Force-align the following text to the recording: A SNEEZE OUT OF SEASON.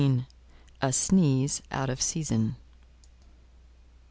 A 0.81 0.91
SNEEZE 0.91 1.61
OUT 1.69 1.91
OF 1.91 2.01
SEASON. 2.01 2.55